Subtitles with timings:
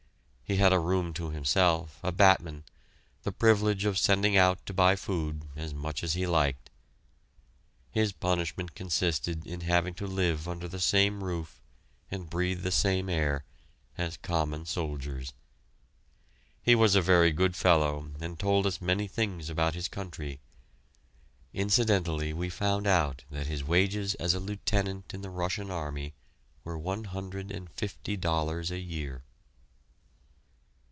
[0.43, 2.65] He had a room to himself, a batman,
[3.23, 6.69] the privilege of sending out to buy food, as much as he liked.
[7.89, 11.61] His punishment consisted in having to live under the same roof
[12.11, 13.45] and breathe the same air
[13.97, 15.31] as common soldiers.
[16.61, 20.41] He was a very good fellow, and told us many things about his country.
[21.53, 26.13] Incidentally we found out that his wages as a Lieutenant in the Russian Army
[26.65, 29.23] were one hundred and fifty dollars a year!